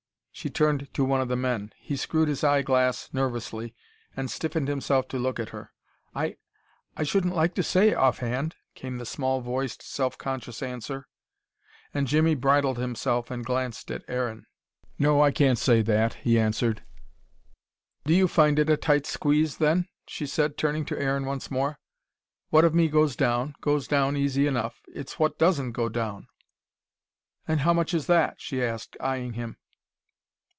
she 0.33 0.49
turned 0.49 0.91
to 0.91 1.05
one 1.05 1.21
of 1.21 1.27
the 1.27 1.35
men. 1.35 1.71
He 1.77 1.95
screwed 1.95 2.27
his 2.27 2.43
eyeglass 2.43 3.09
nervously 3.13 3.75
and 4.17 4.31
stiffened 4.31 4.69
himself 4.69 5.07
to 5.09 5.19
look 5.19 5.39
at 5.39 5.49
her. 5.49 5.71
"I 6.15 6.37
I 6.97 7.03
shouldn't 7.03 7.35
like 7.35 7.53
to 7.55 7.61
say, 7.61 7.93
off 7.93 8.19
hand," 8.19 8.55
came 8.73 8.97
the 8.97 9.05
small 9.05 9.41
voiced, 9.41 9.83
self 9.83 10.17
conscious 10.17 10.63
answer. 10.63 11.05
And 11.93 12.07
Jimmy 12.07 12.33
bridled 12.33 12.79
himself 12.79 13.29
and 13.29 13.45
glanced 13.45 13.91
at 13.91 14.03
Aaron. 14.07 14.47
"Do 14.99 15.11
you 18.05 18.27
find 18.27 18.57
it 18.57 18.69
a 18.69 18.77
tight 18.77 19.05
squeeze, 19.05 19.57
then?" 19.57 19.89
she 20.07 20.25
said, 20.25 20.57
turning 20.57 20.85
to 20.85 20.97
Aaron 20.99 21.25
once 21.25 21.51
more. 21.51 21.69
"No, 21.69 21.71
I 21.71 21.77
can't 21.77 22.09
say 22.09 22.31
that," 22.31 22.41
he 22.47 22.49
answered. 22.49 22.49
"What 22.49 22.65
of 22.65 22.73
me 22.73 22.87
goes 22.87 23.15
down 23.15 23.55
goes 23.61 23.87
down 23.87 24.17
easy 24.17 24.47
enough. 24.47 24.81
It's 24.87 25.19
what 25.19 25.37
doesn't 25.37 25.73
go 25.73 25.87
down." 25.87 26.29
"And 27.47 27.59
how 27.59 27.73
much 27.73 27.93
is 27.93 28.07
that?" 28.07 28.41
she 28.41 28.63
asked, 28.63 28.97
eying 29.03 29.33
him. 29.33 29.57